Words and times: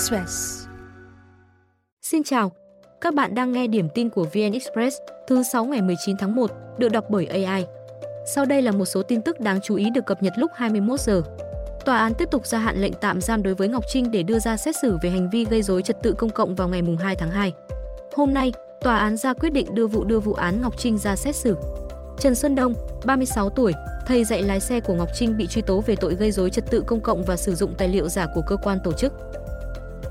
Express. 0.00 0.66
Xin 2.02 2.22
chào, 2.22 2.52
các 3.00 3.14
bạn 3.14 3.34
đang 3.34 3.52
nghe 3.52 3.66
điểm 3.66 3.88
tin 3.94 4.08
của 4.08 4.24
VN 4.24 4.52
Express 4.52 4.96
thứ 5.28 5.42
6 5.42 5.64
ngày 5.64 5.82
19 5.82 6.16
tháng 6.16 6.34
1, 6.34 6.50
được 6.78 6.88
đọc 6.88 7.04
bởi 7.10 7.26
AI. 7.26 7.64
Sau 8.34 8.44
đây 8.44 8.62
là 8.62 8.72
một 8.72 8.84
số 8.84 9.02
tin 9.02 9.22
tức 9.22 9.40
đáng 9.40 9.60
chú 9.62 9.74
ý 9.74 9.90
được 9.90 10.06
cập 10.06 10.22
nhật 10.22 10.32
lúc 10.36 10.50
21 10.54 11.00
giờ. 11.00 11.22
Tòa 11.84 11.98
án 11.98 12.12
tiếp 12.14 12.28
tục 12.30 12.46
gia 12.46 12.58
hạn 12.58 12.80
lệnh 12.80 12.92
tạm 12.92 13.20
giam 13.20 13.42
đối 13.42 13.54
với 13.54 13.68
Ngọc 13.68 13.84
Trinh 13.88 14.10
để 14.10 14.22
đưa 14.22 14.38
ra 14.38 14.56
xét 14.56 14.76
xử 14.82 14.98
về 15.02 15.10
hành 15.10 15.30
vi 15.30 15.44
gây 15.44 15.62
rối 15.62 15.82
trật 15.82 16.02
tự 16.02 16.12
công 16.12 16.30
cộng 16.30 16.54
vào 16.54 16.68
ngày 16.68 16.82
2 17.00 17.16
tháng 17.16 17.30
2. 17.30 17.52
Hôm 18.12 18.34
nay, 18.34 18.52
tòa 18.80 18.98
án 18.98 19.16
ra 19.16 19.34
quyết 19.34 19.50
định 19.50 19.74
đưa 19.74 19.86
vụ 19.86 20.04
đưa 20.04 20.20
vụ 20.20 20.32
án 20.32 20.60
Ngọc 20.62 20.78
Trinh 20.78 20.98
ra 20.98 21.16
xét 21.16 21.36
xử. 21.36 21.56
Trần 22.18 22.34
Xuân 22.34 22.54
Đông, 22.54 22.74
36 23.04 23.50
tuổi, 23.50 23.72
thầy 24.06 24.24
dạy 24.24 24.42
lái 24.42 24.60
xe 24.60 24.80
của 24.80 24.94
Ngọc 24.94 25.08
Trinh 25.14 25.36
bị 25.36 25.46
truy 25.46 25.62
tố 25.62 25.80
về 25.80 25.96
tội 25.96 26.14
gây 26.14 26.30
rối 26.30 26.50
trật 26.50 26.70
tự 26.70 26.82
công 26.86 27.00
cộng 27.00 27.22
và 27.22 27.36
sử 27.36 27.54
dụng 27.54 27.74
tài 27.78 27.88
liệu 27.88 28.08
giả 28.08 28.26
của 28.34 28.42
cơ 28.46 28.56
quan 28.56 28.78
tổ 28.84 28.92
chức. 28.92 29.12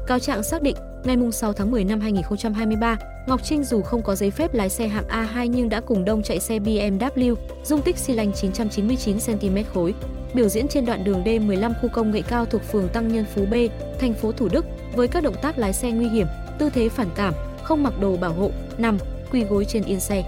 Cáo 0.09 0.19
trạng 0.19 0.43
xác 0.43 0.61
định, 0.61 0.75
ngày 1.03 1.17
6 1.31 1.53
tháng 1.53 1.71
10 1.71 1.83
năm 1.83 1.99
2023, 1.99 2.97
Ngọc 3.27 3.41
Trinh 3.43 3.63
dù 3.63 3.81
không 3.81 4.01
có 4.01 4.15
giấy 4.15 4.31
phép 4.31 4.53
lái 4.53 4.69
xe 4.69 4.87
hạng 4.87 5.07
A2 5.07 5.45
nhưng 5.45 5.69
đã 5.69 5.81
cùng 5.81 6.05
Đông 6.05 6.23
chạy 6.23 6.39
xe 6.39 6.59
BMW, 6.59 7.35
dung 7.63 7.81
tích 7.81 7.97
xi 7.97 8.13
lanh 8.13 8.33
999 8.33 9.17
cm 9.25 9.57
khối, 9.73 9.93
biểu 10.33 10.49
diễn 10.49 10.67
trên 10.67 10.85
đoạn 10.85 11.03
đường 11.03 11.23
D15 11.23 11.73
khu 11.81 11.89
công 11.93 12.11
nghệ 12.11 12.21
cao 12.21 12.45
thuộc 12.45 12.61
phường 12.63 12.89
Tăng 12.89 13.07
Nhân 13.07 13.25
Phú 13.35 13.45
B, 13.51 13.53
thành 13.99 14.13
phố 14.13 14.31
Thủ 14.31 14.47
Đức 14.51 14.65
với 14.95 15.07
các 15.07 15.23
động 15.23 15.35
tác 15.41 15.57
lái 15.57 15.73
xe 15.73 15.91
nguy 15.91 16.07
hiểm, 16.07 16.27
tư 16.59 16.69
thế 16.69 16.89
phản 16.89 17.09
cảm, 17.15 17.33
không 17.63 17.83
mặc 17.83 17.93
đồ 18.01 18.17
bảo 18.17 18.33
hộ, 18.33 18.51
nằm, 18.77 18.97
quỳ 19.31 19.43
gối 19.43 19.65
trên 19.65 19.83
yên 19.83 19.99
xe. 19.99 20.23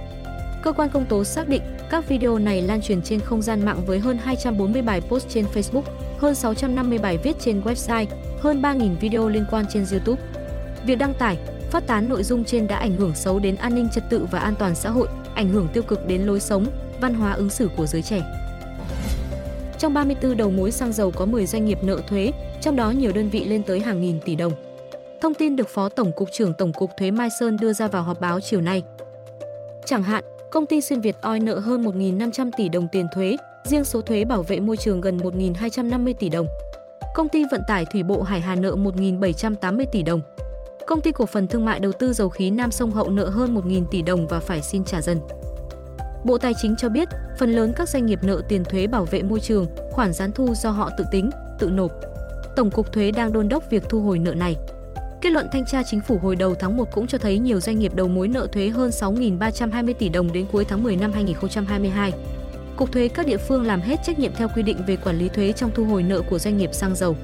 Cơ 0.63 0.71
quan 0.71 0.90
công 0.90 1.05
tố 1.05 1.23
xác 1.23 1.48
định 1.48 1.62
các 1.90 2.09
video 2.09 2.38
này 2.38 2.62
lan 2.62 2.82
truyền 2.82 3.02
trên 3.02 3.20
không 3.20 3.41
gian 3.41 3.66
mạng 3.66 3.82
với 3.85 3.99
hơn 3.99 4.18
240 4.23 4.82
bài 4.82 5.02
post 5.02 5.29
trên 5.29 5.45
Facebook, 5.54 5.84
hơn 6.18 6.35
650 6.35 6.98
bài 6.98 7.18
viết 7.18 7.40
trên 7.40 7.62
website, 7.62 8.05
hơn 8.41 8.62
3.000 8.62 8.95
video 8.95 9.30
liên 9.30 9.45
quan 9.52 9.66
trên 9.73 9.86
YouTube. 9.91 10.22
Việc 10.85 10.96
đăng 10.96 11.13
tải, 11.13 11.38
phát 11.71 11.88
tán 11.88 12.10
nội 12.10 12.24
dung 12.24 12.43
trên 12.43 12.68
đã 12.68 12.77
ảnh 12.77 12.96
hưởng 12.96 13.15
xấu 13.15 13.40
đến 13.40 13.55
an 13.55 13.76
ninh 13.76 13.90
trật 13.90 14.04
tự 14.10 14.26
và 14.32 14.40
an 14.40 14.54
toàn 14.60 14.76
xã 14.76 14.90
hội, 14.90 15.07
ảnh 15.35 15.49
hưởng 15.49 15.68
tiêu 15.74 15.84
cực 15.84 16.07
đến 16.07 16.21
lối 16.21 16.40
sống, 16.40 16.65
văn 17.02 17.13
hóa 17.13 17.34
ứng 17.34 17.49
xử 17.49 17.70
của 17.77 17.85
giới 17.85 18.02
trẻ. 18.02 18.21
Trong 19.80 19.93
34 19.93 20.38
đầu 20.38 20.52
mối 20.52 20.71
xăng 20.71 20.93
dầu 20.93 21.12
có 21.12 21.26
10 21.26 21.46
doanh 21.46 21.65
nghiệp 21.65 21.80
nợ 21.84 22.02
thuế, 22.07 22.32
trong 22.62 22.76
đó 22.76 22.91
nhiều 22.91 23.12
đơn 23.12 23.30
vị 23.30 23.46
lên 23.46 23.63
tới 23.63 23.80
hàng 23.80 24.02
nghìn 24.02 24.20
tỷ 24.20 24.35
đồng. 24.35 24.54
Thông 25.21 25.34
tin 25.34 25.55
được 25.55 25.70
Phó 25.70 25.90
Tổng 25.90 26.12
cục 26.12 26.30
trưởng 26.32 26.54
Tổng 26.54 26.74
cục 26.74 26.91
Thuế 26.98 27.12
Mai 27.12 27.30
Sơn 27.40 27.58
đưa 27.58 27.74
ra 27.74 27.87
vào 27.87 28.04
họp 28.04 28.21
báo 28.21 28.40
chiều 28.40 28.62
nay. 28.62 28.84
Chẳng 29.85 30.04
hạn, 30.04 30.24
công 30.52 30.65
ty 30.65 30.82
Xuyên 30.82 31.02
Việt 31.02 31.15
Oil 31.21 31.43
nợ 31.43 31.60
hơn 31.60 31.84
1.500 31.84 32.52
tỷ 32.58 32.70
đồng 32.70 32.87
tiền 32.91 33.08
thuế, 33.13 33.37
riêng 33.63 33.84
số 33.84 34.02
thuế 34.02 34.26
bảo 34.26 34.43
vệ 34.43 34.60
môi 34.60 34.77
trường 34.77 35.02
gần 35.02 35.18
1.250 35.18 36.13
tỷ 36.13 36.30
đồng. 36.30 36.48
Công 37.13 37.29
ty 37.29 37.45
vận 37.51 37.62
tải 37.67 37.85
thủy 37.85 38.04
bộ 38.04 38.21
Hải 38.21 38.41
Hà 38.41 38.55
nợ 38.55 38.76
1.780 38.76 39.85
tỷ 39.91 40.04
đồng. 40.04 40.21
Công 40.87 41.01
ty 41.01 41.12
cổ 41.12 41.26
phần 41.26 41.48
thương 41.48 41.65
mại 41.65 41.79
đầu 41.79 41.91
tư 41.91 42.13
dầu 42.13 42.29
khí 42.29 42.49
Nam 42.51 42.71
Sông 42.71 42.91
Hậu 42.91 43.09
nợ 43.09 43.29
hơn 43.29 43.55
1.000 43.55 43.85
tỷ 43.91 44.01
đồng 44.01 44.27
và 44.27 44.40
phải 44.40 44.62
xin 44.62 44.84
trả 44.84 45.01
dần. 45.01 45.20
Bộ 46.23 46.37
Tài 46.37 46.53
chính 46.62 46.76
cho 46.76 46.90
biết, 46.90 47.07
phần 47.40 47.51
lớn 47.51 47.73
các 47.76 47.90
doanh 47.90 48.05
nghiệp 48.05 48.20
nợ 48.23 48.41
tiền 48.48 48.63
thuế 48.63 48.87
bảo 48.87 49.05
vệ 49.05 49.23
môi 49.23 49.40
trường, 49.40 49.68
khoản 49.91 50.13
gián 50.13 50.31
thu 50.31 50.53
do 50.55 50.70
họ 50.70 50.90
tự 50.98 51.03
tính, 51.12 51.29
tự 51.59 51.70
nộp. 51.70 51.91
Tổng 52.55 52.71
cục 52.71 52.91
thuế 52.93 53.12
đang 53.12 53.34
đôn 53.34 53.49
đốc 53.49 53.70
việc 53.70 53.84
thu 53.90 54.01
hồi 54.01 54.20
nợ 54.20 54.34
này. 54.34 54.57
Kết 55.21 55.29
luận 55.29 55.48
thanh 55.51 55.65
tra 55.65 55.84
chính 55.84 56.01
phủ 56.01 56.18
hồi 56.18 56.35
đầu 56.35 56.55
tháng 56.55 56.77
1 56.77 56.87
cũng 56.91 57.07
cho 57.07 57.18
thấy 57.18 57.40
nhiều 57.40 57.59
doanh 57.59 57.79
nghiệp 57.79 57.96
đầu 57.96 58.07
mối 58.07 58.27
nợ 58.27 58.48
thuế 58.51 58.70
hơn 58.70 58.90
6.320 58.90 59.93
tỷ 59.93 60.09
đồng 60.09 60.34
đến 60.34 60.46
cuối 60.51 60.65
tháng 60.65 60.84
10 60.84 60.96
năm 60.96 61.12
2022. 61.13 62.13
Cục 62.82 62.91
thuế 62.91 63.07
các 63.07 63.26
địa 63.26 63.37
phương 63.37 63.63
làm 63.63 63.82
hết 63.82 63.99
trách 64.03 64.19
nhiệm 64.19 64.34
theo 64.34 64.47
quy 64.56 64.63
định 64.63 64.78
về 64.88 64.96
quản 64.96 65.18
lý 65.18 65.29
thuế 65.29 65.51
trong 65.51 65.72
thu 65.75 65.85
hồi 65.85 66.03
nợ 66.03 66.22
của 66.29 66.40
doanh 66.40 66.57
nghiệp 66.57 66.69
xăng 66.74 66.96
dầu. 66.96 67.16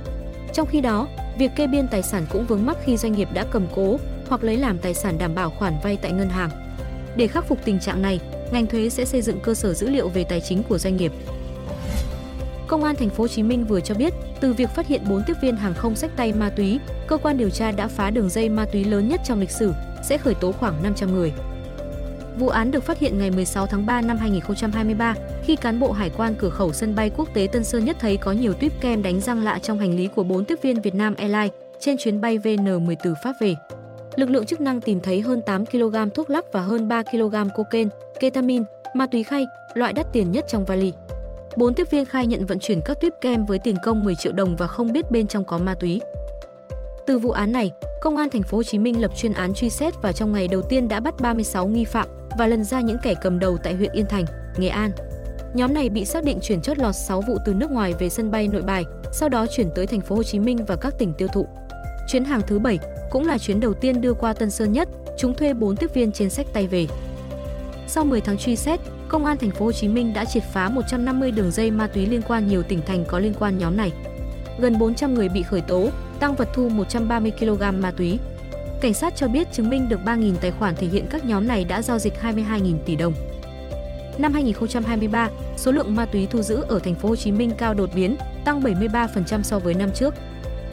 Trong 0.54 0.68
khi 0.68 0.82
đó, 0.82 1.08
việc 1.38 1.52
kê 1.56 1.68
biên 1.68 1.88
tài 1.88 2.04
sản 2.04 2.26
cũng 2.32 2.46
vướng 2.46 2.66
mắc 2.66 2.78
khi 2.86 2.98
doanh 2.98 3.12
nghiệp 3.12 3.28
đã 3.34 3.46
cầm 3.52 3.68
cố 3.76 3.98
hoặc 4.28 4.44
lấy 4.44 4.58
làm 4.58 4.78
tài 4.78 4.94
sản 4.94 5.18
đảm 5.18 5.36
bảo 5.36 5.50
khoản 5.50 5.74
vay 5.84 5.98
tại 6.02 6.12
ngân 6.12 6.30
hàng. 6.30 6.50
Để 7.16 7.28
khắc 7.28 7.48
phục 7.48 7.60
tình 7.66 7.80
trạng 7.80 8.02
này, 8.02 8.20
ngành 8.52 8.68
thuế 8.68 8.90
sẽ 8.90 9.06
xây 9.06 9.22
dựng 9.22 9.40
cơ 9.40 9.54
sở 9.54 9.74
dữ 9.74 9.90
liệu 9.90 10.10
về 10.10 10.24
tài 10.24 10.42
chính 10.42 10.64
của 10.64 10.78
doanh 10.78 10.98
nghiệp. 10.98 11.12
Công 12.68 12.84
an 12.84 12.96
thành 12.96 13.10
phố 13.10 13.24
Hồ 13.24 13.28
Chí 13.28 13.44
Minh 13.44 13.66
vừa 13.66 13.80
cho 13.80 13.96
biết, 13.96 14.14
từ 14.40 14.54
việc 14.54 14.70
phát 14.70 14.88
hiện 14.88 15.02
4 15.10 15.24
tiếp 15.28 15.38
viên 15.42 15.56
hàng 15.56 15.74
không 15.74 15.96
sách 15.96 16.12
tay 16.16 16.34
ma 16.34 16.50
túy, 16.50 16.80
cơ 17.08 17.18
quan 17.18 17.38
điều 17.38 17.50
tra 17.50 17.72
đã 17.72 17.88
phá 17.88 18.10
đường 18.10 18.30
dây 18.30 18.50
ma 18.50 18.66
túy 18.66 18.84
lớn 18.84 19.08
nhất 19.10 19.22
trong 19.26 19.40
lịch 19.40 19.52
sử, 19.52 19.74
sẽ 20.04 20.18
khởi 20.18 20.34
tố 20.34 20.52
khoảng 20.52 20.84
500 20.84 21.14
người. 21.14 21.34
Vụ 22.40 22.48
án 22.48 22.72
được 22.72 22.84
phát 22.84 23.00
hiện 23.00 23.18
ngày 23.18 23.32
16 23.32 23.68
tháng 23.68 23.86
3 23.86 24.02
năm 24.02 24.18
2023 24.18 25.16
khi 25.44 25.56
cán 25.56 25.80
bộ 25.80 25.92
hải 25.92 26.10
quan 26.10 26.36
cửa 26.36 26.50
khẩu 26.50 26.74
sân 26.74 26.96
bay 26.96 27.12
quốc 27.18 27.30
tế 27.34 27.48
Tân 27.52 27.64
Sơn 27.64 27.86
Nhất 27.86 27.98
thấy 28.00 28.18
có 28.18 28.32
nhiều 28.32 28.54
tuyếp 28.54 28.72
kem 28.82 29.04
đánh 29.04 29.22
răng 29.22 29.44
lạ 29.44 29.60
trong 29.60 29.80
hành 29.80 29.96
lý 29.96 30.08
của 30.08 30.24
4 30.24 30.46
tiếp 30.46 30.60
viên 30.62 30.82
Việt 30.82 30.96
Nam 30.96 31.16
Airlines 31.16 31.52
trên 31.80 31.98
chuyến 31.98 32.22
bay 32.22 32.38
VN10 32.38 32.96
từ 33.04 33.14
Pháp 33.24 33.34
về. 33.42 33.56
Lực 34.16 34.30
lượng 34.30 34.46
chức 34.46 34.62
năng 34.62 34.82
tìm 34.82 35.00
thấy 35.00 35.22
hơn 35.22 35.42
8 35.42 35.66
kg 35.66 35.96
thuốc 36.14 36.30
lắc 36.30 36.46
và 36.52 36.62
hơn 36.62 36.88
3 36.88 37.04
kg 37.04 37.36
cocaine, 37.56 37.90
ketamin, 38.20 38.64
ma 38.96 39.08
túy 39.08 39.24
khay, 39.24 39.46
loại 39.74 39.94
đắt 39.94 40.14
tiền 40.14 40.32
nhất 40.32 40.46
trong 40.48 40.66
vali. 40.66 40.94
Bốn 41.56 41.74
tiếp 41.74 41.92
viên 41.92 42.06
khai 42.06 42.28
nhận 42.28 42.46
vận 42.46 42.60
chuyển 42.60 42.82
các 42.86 43.02
tuyếp 43.02 43.14
kem 43.22 43.46
với 43.46 43.60
tiền 43.60 43.76
công 43.84 44.04
10 44.04 44.16
triệu 44.16 44.34
đồng 44.34 44.56
và 44.56 44.68
không 44.68 44.94
biết 44.94 45.12
bên 45.12 45.28
trong 45.28 45.46
có 45.46 45.58
ma 45.58 45.76
túy. 45.80 46.02
Từ 47.06 47.20
vụ 47.20 47.32
án 47.32 47.52
này, 47.52 47.72
Công 48.02 48.18
an 48.18 48.30
thành 48.30 48.44
phố 48.44 48.58
Hồ 48.58 48.64
Chí 48.64 48.80
Minh 48.80 49.02
lập 49.02 49.12
chuyên 49.16 49.34
án 49.34 49.54
truy 49.54 49.70
xét 49.70 49.94
và 50.02 50.12
trong 50.12 50.34
ngày 50.34 50.48
đầu 50.48 50.62
tiên 50.62 50.88
đã 50.88 51.00
bắt 51.00 51.20
36 51.20 51.68
nghi 51.68 51.86
phạm 51.86 52.17
và 52.38 52.48
lần 52.48 52.64
ra 52.64 52.82
những 52.82 52.98
kẻ 53.04 53.14
cầm 53.22 53.40
đầu 53.40 53.58
tại 53.58 53.76
huyện 53.76 53.92
Yên 53.92 54.06
Thành, 54.06 54.26
Nghệ 54.58 54.68
An. 54.68 54.92
Nhóm 55.54 55.74
này 55.74 55.90
bị 55.90 56.06
xác 56.06 56.24
định 56.24 56.40
chuyển 56.42 56.62
chót 56.62 56.78
lọt 56.78 56.96
6 56.96 57.22
vụ 57.22 57.38
từ 57.46 57.54
nước 57.54 57.72
ngoài 57.72 57.94
về 58.00 58.10
sân 58.10 58.32
bay 58.32 58.48
Nội 58.48 58.62
Bài, 58.62 58.84
sau 59.12 59.30
đó 59.30 59.46
chuyển 59.56 59.70
tới 59.76 59.88
thành 59.88 60.02
phố 60.02 60.16
Hồ 60.16 60.24
Chí 60.24 60.40
Minh 60.40 60.66
và 60.66 60.76
các 60.76 60.94
tỉnh 61.00 61.14
tiêu 61.14 61.28
thụ. 61.28 61.48
Chuyến 62.08 62.26
hàng 62.26 62.42
thứ 62.48 62.60
7 62.60 62.80
cũng 63.10 63.28
là 63.28 63.38
chuyến 63.38 63.60
đầu 63.60 63.74
tiên 63.74 64.02
đưa 64.02 64.14
qua 64.14 64.34
Tân 64.34 64.52
Sơn 64.52 64.72
Nhất, 64.72 64.90
chúng 65.18 65.34
thuê 65.34 65.54
4 65.54 65.76
tiếp 65.76 65.94
viên 65.94 66.12
trên 66.12 66.30
sách 66.30 66.48
tay 66.54 66.68
về. 66.68 66.88
Sau 67.88 68.06
10 68.06 68.22
tháng 68.22 68.38
truy 68.38 68.56
xét, 68.56 68.80
Công 69.10 69.26
an 69.26 69.38
thành 69.38 69.52
phố 69.52 69.66
Hồ 69.66 69.72
Chí 69.72 69.88
Minh 69.88 70.14
đã 70.14 70.26
triệt 70.26 70.44
phá 70.54 70.70
150 70.70 71.32
đường 71.32 71.52
dây 71.52 71.72
ma 71.72 71.88
túy 71.88 72.06
liên 72.06 72.22
quan 72.28 72.48
nhiều 72.48 72.64
tỉnh 72.64 72.82
thành 72.86 73.06
có 73.06 73.20
liên 73.20 73.34
quan 73.40 73.58
nhóm 73.58 73.78
này. 73.78 73.92
Gần 74.60 74.80
400 74.80 75.14
người 75.14 75.30
bị 75.30 75.44
khởi 75.44 75.62
tố, 75.62 75.90
tăng 76.20 76.36
vật 76.36 76.50
thu 76.54 76.70
130 76.70 77.32
kg 77.40 77.82
ma 77.82 77.92
túy. 77.92 78.20
Cảnh 78.82 78.94
sát 78.94 79.16
cho 79.16 79.28
biết 79.28 79.48
chứng 79.52 79.70
minh 79.70 79.90
được 79.90 80.00
3.000 80.06 80.36
tài 80.42 80.52
khoản 80.52 80.76
thể 80.76 80.88
hiện 80.88 81.06
các 81.10 81.26
nhóm 81.26 81.48
này 81.48 81.64
đã 81.64 81.82
giao 81.82 82.00
dịch 82.00 82.14
22.000 82.22 82.78
tỷ 82.86 82.96
đồng. 82.96 83.14
Năm 84.18 84.34
2023, 84.34 85.30
số 85.58 85.72
lượng 85.72 85.96
ma 85.96 86.06
túy 86.06 86.28
thu 86.28 86.42
giữ 86.42 86.64
ở 86.68 86.80
thành 86.80 86.96
phố 86.96 87.10
Hồ 87.10 87.16
Chí 87.16 87.32
Minh 87.32 87.52
cao 87.58 87.74
đột 87.74 87.90
biến, 87.96 88.16
tăng 88.46 88.62
73% 88.62 89.44
so 89.44 89.60
với 89.60 89.74
năm 89.74 89.90
trước. 89.96 90.14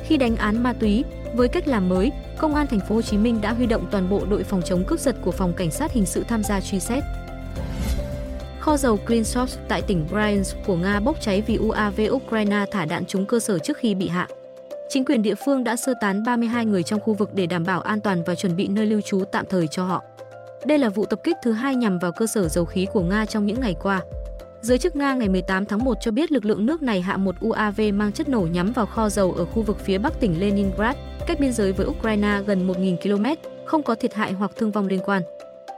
Khi 0.05 0.17
đánh 0.17 0.37
án 0.37 0.63
ma 0.63 0.73
túy, 0.73 1.05
với 1.35 1.49
cách 1.49 1.69
làm 1.69 1.89
mới, 1.89 2.13
Công 2.39 2.55
an 2.55 2.67
thành 2.67 2.81
phố 2.81 2.95
Hồ 2.95 3.03
Chí 3.03 3.19
Minh 3.19 3.41
đã 3.41 3.53
huy 3.53 3.67
động 3.67 3.87
toàn 3.91 4.11
bộ 4.11 4.27
đội 4.31 4.45
phòng 4.45 4.63
chống 4.63 4.85
cướp 4.85 5.01
giật 5.01 5.17
của 5.23 5.31
phòng 5.31 5.53
cảnh 5.53 5.71
sát 5.71 5.93
hình 5.93 6.07
sự 6.07 6.25
tham 6.29 6.43
gia 6.43 6.61
truy 6.61 6.81
xét. 6.81 7.05
Kho 8.61 8.77
dầu 8.77 8.99
Krensov 9.07 9.51
tại 9.69 9.83
tỉnh 9.83 10.07
Bryansk 10.11 10.57
của 10.67 10.77
Nga 10.77 11.01
bốc 11.01 11.21
cháy 11.21 11.43
vì 11.47 11.57
UAV 11.57 12.01
Ukraine 12.11 12.65
thả 12.71 12.85
đạn 12.85 13.05
trúng 13.07 13.27
cơ 13.27 13.41
sở 13.41 13.59
trước 13.59 13.77
khi 13.77 13.95
bị 13.95 14.09
hạ. 14.09 14.29
Chính 14.95 15.05
quyền 15.05 15.23
địa 15.23 15.35
phương 15.35 15.65
đã 15.65 15.77
sơ 15.77 15.95
tán 16.01 16.23
32 16.23 16.67
người 16.67 16.83
trong 16.83 17.01
khu 17.01 17.15
vực 17.15 17.31
để 17.35 17.47
đảm 17.47 17.65
bảo 17.65 17.81
an 17.81 18.01
toàn 18.01 18.23
và 18.27 18.35
chuẩn 18.35 18.57
bị 18.57 18.69
nơi 18.69 18.87
lưu 18.87 19.01
trú 19.01 19.25
tạm 19.33 19.45
thời 19.51 19.67
cho 19.69 19.85
họ. 19.85 20.03
Đây 20.67 20.79
là 20.79 20.89
vụ 20.89 21.05
tập 21.05 21.21
kích 21.25 21.37
thứ 21.43 21.53
hai 21.53 21.77
nhằm 21.77 21.99
vào 21.99 22.13
cơ 22.13 22.27
sở 22.27 22.49
dầu 22.49 22.65
khí 22.65 22.87
của 22.93 23.01
Nga 23.01 23.27
trong 23.27 23.47
những 23.47 23.61
ngày 23.61 23.75
qua. 23.83 24.01
Giới 24.61 24.79
chức 24.79 24.97
Nga 24.97 25.15
ngày 25.15 25.29
18 25.29 25.67
tháng 25.67 25.85
1 25.85 25.97
cho 26.01 26.11
biết 26.11 26.33
lực 26.33 26.45
lượng 26.45 26.67
nước 26.67 26.83
này 26.83 27.01
hạ 27.01 27.17
một 27.17 27.35
UAV 27.41 27.81
mang 27.95 28.13
chất 28.13 28.29
nổ 28.29 28.41
nhắm 28.41 28.73
vào 28.73 28.87
kho 28.87 29.09
dầu 29.09 29.33
ở 29.33 29.45
khu 29.45 29.63
vực 29.63 29.79
phía 29.81 29.99
bắc 29.99 30.21
tỉnh 30.21 30.41
Leningrad, 30.41 30.97
cách 31.27 31.41
biên 31.41 31.53
giới 31.53 31.73
với 31.73 31.87
Ukraine 31.87 32.41
gần 32.47 32.69
1.000 32.69 32.97
km, 32.97 33.27
không 33.65 33.83
có 33.83 33.95
thiệt 33.95 34.15
hại 34.15 34.33
hoặc 34.33 34.51
thương 34.57 34.71
vong 34.71 34.87
liên 34.87 35.01
quan. 35.05 35.23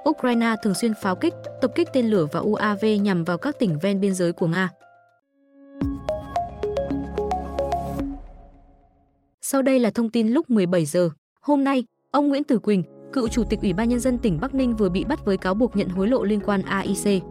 Ukraine 0.09 0.55
thường 0.63 0.75
xuyên 0.75 0.95
pháo 1.03 1.17
kích, 1.17 1.35
tập 1.61 1.71
kích 1.75 1.89
tên 1.93 2.07
lửa 2.07 2.27
và 2.33 2.41
UAV 2.41 2.85
nhằm 3.01 3.25
vào 3.25 3.39
các 3.39 3.59
tỉnh 3.59 3.79
ven 3.79 4.01
biên 4.01 4.15
giới 4.15 4.33
của 4.33 4.47
Nga. 4.47 4.71
Sau 9.49 9.63
đây 9.63 9.79
là 9.79 9.91
thông 9.91 10.11
tin 10.11 10.29
lúc 10.29 10.51
17 10.51 10.87
giờ. 10.87 11.11
Hôm 11.41 11.65
nay, 11.65 11.85
ông 12.11 12.29
Nguyễn 12.29 12.45
Tử 12.45 12.59
Quỳnh, 12.59 12.83
cựu 13.13 13.29
chủ 13.29 13.45
tịch 13.45 13.61
Ủy 13.63 13.73
ban 13.73 13.89
nhân 13.89 14.01
dân 14.01 14.19
tỉnh 14.19 14.41
Bắc 14.41 14.55
Ninh 14.55 14.77
vừa 14.77 14.89
bị 14.89 15.05
bắt 15.05 15.25
với 15.25 15.37
cáo 15.37 15.55
buộc 15.55 15.77
nhận 15.77 15.89
hối 15.89 16.09
lộ 16.09 16.25
liên 16.25 16.41
quan 16.41 16.63
AIC. 16.63 17.23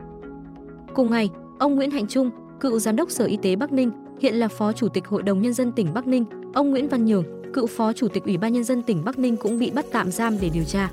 Cùng 0.94 1.12
ngày, 1.12 1.29
ông 1.59 1.75
Nguyễn 1.75 1.91
Hạnh 1.91 2.07
Trung, 2.07 2.29
cựu 2.59 2.79
giám 2.79 2.95
đốc 2.95 3.12
Sở 3.12 3.25
Y 3.25 3.38
tế 3.38 3.56
Bắc 3.56 3.71
Ninh, 3.71 3.91
hiện 4.21 4.35
là 4.35 4.47
phó 4.47 4.73
chủ 4.73 4.88
tịch 4.88 5.07
Hội 5.07 5.23
đồng 5.23 5.41
nhân 5.41 5.53
dân 5.53 5.71
tỉnh 5.71 5.94
Bắc 5.94 6.07
Ninh, 6.07 6.25
ông 6.53 6.71
Nguyễn 6.71 6.88
Văn 6.89 7.06
Nhường, 7.06 7.23
cựu 7.53 7.67
phó 7.67 7.94
chủ 7.94 8.07
tịch 8.07 8.23
Ủy 8.23 8.38
ban 8.38 8.53
nhân 8.53 8.63
dân 8.63 8.81
tỉnh 8.81 9.06
Bắc 9.06 9.19
Ninh 9.19 9.38
cũng 9.38 9.59
bị 9.59 9.71
bắt 9.71 9.85
tạm 9.91 10.12
giam 10.12 10.38
để 10.41 10.50
điều 10.53 10.63
tra. 10.63 10.91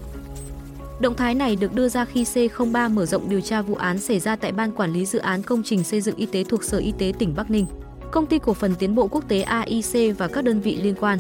Động 1.01 1.15
thái 1.17 1.35
này 1.35 1.57
được 1.57 1.75
đưa 1.75 1.89
ra 1.89 2.05
khi 2.05 2.25
C03 2.25 2.95
mở 2.95 3.07
rộng 3.07 3.29
điều 3.29 3.41
tra 3.41 3.63
vụ 3.63 3.75
án 3.75 3.99
xảy 3.99 4.21
ra 4.21 4.37
tại 4.37 4.53
Ban 4.53 4.73
Quản 4.73 4.93
lý 4.93 5.07
Dự 5.07 5.19
án 5.19 5.43
Công 5.43 5.63
trình 5.63 5.85
Xây 5.85 6.01
dựng 6.01 6.17
Y 6.17 6.27
tế 6.27 6.45
thuộc 6.45 6.65
Sở 6.65 6.79
Y 6.79 6.93
tế 6.99 7.13
tỉnh 7.19 7.35
Bắc 7.37 7.51
Ninh, 7.51 7.67
Công 8.13 8.27
ty 8.27 8.39
Cổ 8.39 8.55
phần 8.55 8.75
Tiến 8.75 8.95
bộ 8.95 9.09
Quốc 9.09 9.29
tế 9.29 9.43
AIC 9.43 10.19
và 10.19 10.29
các 10.29 10.45
đơn 10.45 10.61
vị 10.61 10.79
liên 10.83 10.95
quan. 11.01 11.19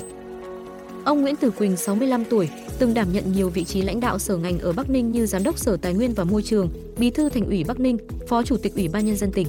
Ông 1.04 1.22
Nguyễn 1.22 1.36
Tử 1.36 1.50
Quỳnh, 1.50 1.76
65 1.76 2.24
tuổi, 2.24 2.48
từng 2.78 2.94
đảm 2.94 3.12
nhận 3.12 3.32
nhiều 3.32 3.48
vị 3.48 3.64
trí 3.64 3.82
lãnh 3.82 4.00
đạo 4.00 4.18
sở 4.18 4.36
ngành 4.36 4.58
ở 4.58 4.72
Bắc 4.72 4.90
Ninh 4.90 5.12
như 5.12 5.26
Giám 5.26 5.42
đốc 5.42 5.58
Sở 5.58 5.76
Tài 5.76 5.94
nguyên 5.94 6.14
và 6.14 6.24
Môi 6.24 6.42
trường, 6.42 6.68
Bí 6.98 7.10
thư 7.10 7.28
Thành 7.28 7.46
ủy 7.46 7.64
Bắc 7.64 7.80
Ninh, 7.80 7.98
Phó 8.28 8.42
Chủ 8.42 8.56
tịch 8.56 8.74
Ủy 8.74 8.88
ban 8.88 9.06
Nhân 9.06 9.16
dân 9.16 9.32
tỉnh. 9.32 9.46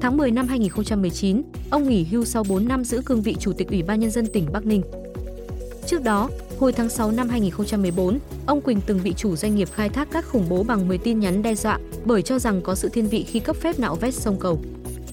Tháng 0.00 0.16
10 0.16 0.30
năm 0.30 0.48
2019, 0.48 1.42
ông 1.70 1.88
nghỉ 1.88 2.04
hưu 2.04 2.24
sau 2.24 2.44
4 2.44 2.68
năm 2.68 2.84
giữ 2.84 3.02
cương 3.04 3.22
vị 3.22 3.36
Chủ 3.40 3.52
tịch 3.52 3.68
Ủy 3.68 3.82
ban 3.82 4.00
Nhân 4.00 4.10
dân 4.10 4.26
tỉnh 4.26 4.46
Bắc 4.52 4.66
Ninh. 4.66 4.82
Trước 5.86 6.02
đó, 6.02 6.30
hồi 6.58 6.72
tháng 6.72 6.88
6 6.88 7.12
năm 7.12 7.28
2014, 7.28 8.18
ông 8.46 8.60
Quỳnh 8.60 8.80
từng 8.86 9.00
bị 9.04 9.12
chủ 9.16 9.36
doanh 9.36 9.54
nghiệp 9.54 9.68
khai 9.72 9.88
thác 9.88 10.08
các 10.12 10.24
khủng 10.28 10.46
bố 10.48 10.62
bằng 10.62 10.88
10 10.88 10.98
tin 10.98 11.20
nhắn 11.20 11.42
đe 11.42 11.54
dọa 11.54 11.78
bởi 12.04 12.22
cho 12.22 12.38
rằng 12.38 12.62
có 12.62 12.74
sự 12.74 12.88
thiên 12.88 13.06
vị 13.06 13.22
khi 13.22 13.40
cấp 13.40 13.56
phép 13.56 13.78
nạo 13.78 13.94
vét 13.94 14.14
sông 14.14 14.36
cầu. 14.40 14.60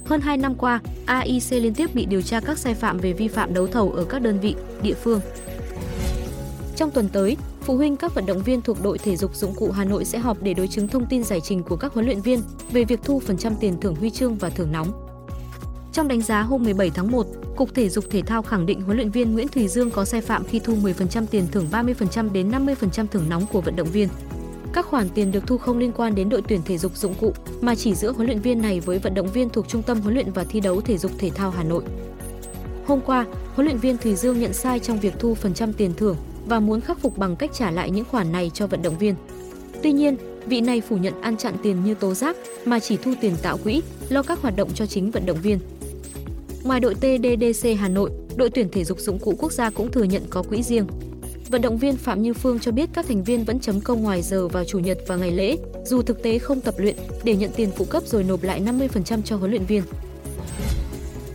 Hơn 0.05 0.21
2 0.21 0.38
năm 0.38 0.55
qua, 0.55 0.79
AIC 1.05 1.51
liên 1.51 1.73
tiếp 1.73 1.95
bị 1.95 2.05
điều 2.05 2.21
tra 2.21 2.39
các 2.39 2.57
sai 2.57 2.73
phạm 2.73 2.97
về 2.97 3.13
vi 3.13 3.27
phạm 3.27 3.53
đấu 3.53 3.67
thầu 3.67 3.91
ở 3.91 4.03
các 4.03 4.21
đơn 4.21 4.39
vị, 4.39 4.55
địa 4.81 4.94
phương. 4.94 5.21
Trong 6.75 6.91
tuần 6.91 7.09
tới, 7.09 7.38
phụ 7.61 7.77
huynh 7.77 7.95
các 7.95 8.15
vận 8.15 8.25
động 8.25 8.44
viên 8.44 8.61
thuộc 8.61 8.83
đội 8.83 8.97
thể 8.97 9.15
dục 9.15 9.35
dụng 9.35 9.55
cụ 9.55 9.71
Hà 9.71 9.83
Nội 9.83 10.05
sẽ 10.05 10.19
họp 10.19 10.41
để 10.41 10.53
đối 10.53 10.67
chứng 10.67 10.88
thông 10.88 11.05
tin 11.05 11.23
giải 11.23 11.41
trình 11.41 11.63
của 11.63 11.75
các 11.75 11.94
huấn 11.94 12.05
luyện 12.05 12.21
viên 12.21 12.41
về 12.71 12.83
việc 12.83 13.00
thu 13.03 13.19
phần 13.19 13.38
trăm 13.38 13.55
tiền 13.59 13.79
thưởng 13.81 13.95
huy 13.95 14.09
chương 14.09 14.35
và 14.35 14.50
thưởng 14.50 14.71
nóng. 14.71 15.07
Trong 15.94 16.07
đánh 16.07 16.21
giá 16.21 16.41
hôm 16.41 16.63
17 16.63 16.89
tháng 16.89 17.11
1, 17.11 17.27
Cục 17.56 17.73
Thể 17.75 17.89
dục 17.89 18.06
Thể 18.09 18.21
thao 18.21 18.41
khẳng 18.41 18.65
định 18.65 18.81
huấn 18.81 18.97
luyện 18.97 19.11
viên 19.11 19.33
Nguyễn 19.33 19.47
Thùy 19.47 19.67
Dương 19.67 19.91
có 19.91 20.06
sai 20.06 20.21
phạm 20.21 20.44
khi 20.44 20.59
thu 20.59 20.75
10% 20.75 21.25
tiền 21.25 21.47
thưởng 21.51 21.67
30% 21.71 22.31
đến 22.31 22.51
50% 22.51 23.07
thưởng 23.07 23.29
nóng 23.29 23.45
của 23.51 23.61
vận 23.61 23.75
động 23.75 23.88
viên. 23.88 24.09
Các 24.73 24.85
khoản 24.85 25.09
tiền 25.09 25.31
được 25.31 25.47
thu 25.47 25.57
không 25.57 25.77
liên 25.77 25.91
quan 25.91 26.15
đến 26.15 26.29
đội 26.29 26.41
tuyển 26.47 26.61
thể 26.65 26.77
dục 26.77 26.97
dụng 26.97 27.13
cụ 27.19 27.33
mà 27.61 27.75
chỉ 27.75 27.95
giữa 27.95 28.11
huấn 28.11 28.27
luyện 28.27 28.39
viên 28.39 28.61
này 28.61 28.79
với 28.79 28.99
vận 28.99 29.13
động 29.13 29.27
viên 29.27 29.49
thuộc 29.49 29.67
Trung 29.67 29.81
tâm 29.83 30.01
huấn 30.01 30.13
luyện 30.13 30.31
và 30.31 30.43
thi 30.43 30.59
đấu 30.59 30.81
thể 30.81 30.97
dục 30.97 31.11
thể 31.17 31.29
thao 31.29 31.51
Hà 31.51 31.63
Nội. 31.63 31.83
Hôm 32.85 33.01
qua, 33.01 33.25
huấn 33.55 33.65
luyện 33.67 33.77
viên 33.77 33.97
Thùy 33.97 34.15
Dương 34.15 34.39
nhận 34.39 34.53
sai 34.53 34.79
trong 34.79 34.99
việc 34.99 35.13
thu 35.19 35.33
phần 35.33 35.53
trăm 35.53 35.73
tiền 35.73 35.93
thưởng 35.97 36.15
và 36.45 36.59
muốn 36.59 36.81
khắc 36.81 36.99
phục 36.99 37.17
bằng 37.17 37.35
cách 37.35 37.51
trả 37.53 37.71
lại 37.71 37.91
những 37.91 38.05
khoản 38.05 38.31
này 38.31 38.51
cho 38.53 38.67
vận 38.67 38.81
động 38.81 38.97
viên. 38.97 39.15
Tuy 39.83 39.91
nhiên, 39.91 40.15
vị 40.45 40.61
này 40.61 40.81
phủ 40.81 40.97
nhận 40.97 41.21
ăn 41.21 41.37
chặn 41.37 41.53
tiền 41.63 41.83
như 41.85 41.93
tố 41.93 42.13
giác 42.13 42.37
mà 42.65 42.79
chỉ 42.79 42.97
thu 42.97 43.13
tiền 43.21 43.33
tạo 43.41 43.57
quỹ, 43.63 43.81
lo 44.09 44.23
các 44.23 44.41
hoạt 44.41 44.55
động 44.55 44.69
cho 44.73 44.85
chính 44.85 45.11
vận 45.11 45.25
động 45.25 45.37
viên. 45.41 45.59
Ngoài 46.63 46.79
đội 46.79 46.95
TDDC 46.95 47.67
Hà 47.79 47.87
Nội, 47.87 48.11
đội 48.35 48.49
tuyển 48.49 48.69
thể 48.71 48.83
dục 48.83 48.99
dụng 48.99 49.19
cụ 49.19 49.35
quốc 49.37 49.51
gia 49.51 49.69
cũng 49.69 49.91
thừa 49.91 50.03
nhận 50.03 50.23
có 50.29 50.43
quỹ 50.43 50.63
riêng. 50.63 50.87
Vận 51.53 51.61
động 51.61 51.77
viên 51.77 51.97
Phạm 51.97 52.21
Như 52.21 52.33
Phương 52.33 52.59
cho 52.59 52.71
biết 52.71 52.89
các 52.94 53.05
thành 53.07 53.23
viên 53.23 53.44
vẫn 53.44 53.59
chấm 53.59 53.81
công 53.81 54.03
ngoài 54.03 54.21
giờ 54.21 54.47
vào 54.47 54.63
chủ 54.63 54.79
nhật 54.79 54.97
và 55.07 55.15
ngày 55.15 55.31
lễ, 55.31 55.57
dù 55.85 56.01
thực 56.01 56.23
tế 56.23 56.39
không 56.39 56.61
tập 56.61 56.73
luyện 56.77 56.95
để 57.23 57.35
nhận 57.35 57.51
tiền 57.55 57.69
phụ 57.77 57.85
cấp 57.85 58.03
rồi 58.05 58.23
nộp 58.23 58.44
lại 58.44 58.61
50% 58.61 59.21
cho 59.21 59.35
huấn 59.35 59.51
luyện 59.51 59.65
viên. 59.65 59.83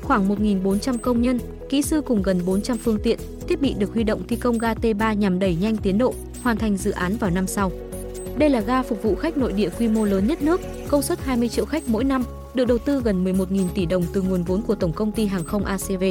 Khoảng 0.02 0.28
1.400 0.28 0.98
công 0.98 1.22
nhân, 1.22 1.38
kỹ 1.68 1.82
sư 1.82 2.00
cùng 2.00 2.22
gần 2.22 2.40
400 2.46 2.78
phương 2.78 2.98
tiện, 3.02 3.18
thiết 3.48 3.60
bị 3.60 3.74
được 3.78 3.92
huy 3.94 4.04
động 4.04 4.22
thi 4.28 4.36
công 4.36 4.58
ga 4.58 4.74
T3 4.74 5.14
nhằm 5.14 5.38
đẩy 5.38 5.56
nhanh 5.56 5.76
tiến 5.76 5.98
độ, 5.98 6.14
hoàn 6.42 6.56
thành 6.56 6.76
dự 6.76 6.90
án 6.90 7.16
vào 7.16 7.30
năm 7.30 7.46
sau. 7.46 7.72
Đây 8.36 8.50
là 8.50 8.60
ga 8.60 8.82
phục 8.82 9.02
vụ 9.02 9.14
khách 9.14 9.36
nội 9.36 9.52
địa 9.52 9.68
quy 9.78 9.88
mô 9.88 10.04
lớn 10.04 10.26
nhất 10.26 10.42
nước, 10.42 10.60
công 10.88 11.02
suất 11.02 11.20
20 11.20 11.48
triệu 11.48 11.64
khách 11.64 11.88
mỗi 11.88 12.04
năm, 12.04 12.24
được 12.54 12.64
đầu 12.64 12.78
tư 12.78 13.02
gần 13.04 13.24
11.000 13.24 13.68
tỷ 13.74 13.86
đồng 13.86 14.04
từ 14.12 14.22
nguồn 14.22 14.42
vốn 14.42 14.62
của 14.62 14.74
Tổng 14.74 14.92
công 14.92 15.12
ty 15.12 15.26
Hàng 15.26 15.44
không 15.44 15.64
ACV. 15.64 16.04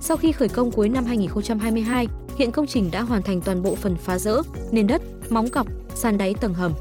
Sau 0.00 0.16
khi 0.16 0.32
khởi 0.32 0.48
công 0.48 0.70
cuối 0.70 0.88
năm 0.88 1.04
2022, 1.04 2.06
hiện 2.36 2.52
công 2.52 2.66
trình 2.66 2.90
đã 2.90 3.02
hoàn 3.02 3.22
thành 3.22 3.40
toàn 3.40 3.62
bộ 3.62 3.74
phần 3.74 3.96
phá 3.96 4.18
rỡ, 4.18 4.42
nền 4.72 4.86
đất, 4.86 5.02
móng 5.30 5.48
cọc, 5.48 5.66
sàn 5.94 6.18
đáy 6.18 6.34
tầng 6.40 6.54
hầm. 6.54 6.72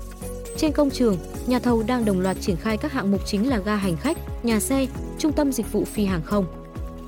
Trên 0.58 0.72
công 0.72 0.90
trường, 0.90 1.18
nhà 1.48 1.60
thầu 1.60 1.84
đang 1.88 2.06
đồng 2.06 2.20
loạt 2.20 2.38
triển 2.42 2.56
khai 2.56 2.78
các 2.78 2.92
hạng 2.92 3.12
mục 3.12 3.22
chính 3.26 3.50
là 3.50 3.58
ga 3.58 3.76
hành 3.76 3.98
khách, 3.98 4.18
nhà 4.46 4.60
xe, 4.60 4.88
trung 5.18 5.32
tâm 5.32 5.52
dịch 5.52 5.72
vụ 5.72 5.86
phi 5.86 6.06
hàng 6.06 6.22
không. 6.26 6.46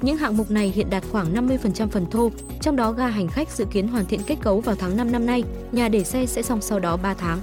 Những 0.01 0.17
hạng 0.17 0.37
mục 0.37 0.51
này 0.51 0.71
hiện 0.75 0.89
đạt 0.89 1.03
khoảng 1.11 1.33
50% 1.33 1.87
phần 1.87 2.05
thô, 2.11 2.31
trong 2.61 2.75
đó 2.75 2.91
ga 2.91 3.07
hành 3.07 3.27
khách 3.27 3.49
dự 3.51 3.65
kiến 3.65 3.87
hoàn 3.87 4.05
thiện 4.05 4.19
kết 4.27 4.35
cấu 4.41 4.59
vào 4.59 4.75
tháng 4.75 4.97
5 4.97 5.11
năm 5.11 5.25
nay, 5.25 5.43
nhà 5.71 5.89
để 5.89 6.03
xe 6.03 6.25
sẽ 6.25 6.41
xong 6.41 6.61
sau 6.61 6.79
đó 6.79 6.97
3 6.97 7.13
tháng. 7.13 7.39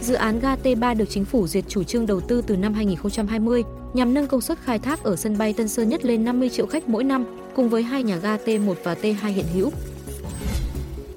Dự 0.00 0.14
án 0.14 0.40
ga 0.40 0.56
T3 0.56 0.96
được 0.96 1.04
chính 1.08 1.24
phủ 1.24 1.46
duyệt 1.46 1.64
chủ 1.68 1.82
trương 1.82 2.06
đầu 2.06 2.20
tư 2.20 2.42
từ 2.46 2.56
năm 2.56 2.74
2020 2.74 3.62
nhằm 3.94 4.14
nâng 4.14 4.26
công 4.26 4.40
suất 4.40 4.58
khai 4.64 4.78
thác 4.78 5.02
ở 5.04 5.16
sân 5.16 5.38
bay 5.38 5.52
Tân 5.52 5.68
Sơn 5.68 5.88
Nhất 5.88 6.04
lên 6.04 6.24
50 6.24 6.48
triệu 6.48 6.66
khách 6.66 6.88
mỗi 6.88 7.04
năm, 7.04 7.24
cùng 7.54 7.68
với 7.68 7.82
hai 7.82 8.02
nhà 8.02 8.16
ga 8.16 8.36
T1 8.36 8.74
và 8.84 8.94
T2 8.94 9.32
hiện 9.32 9.46
hữu. 9.54 9.70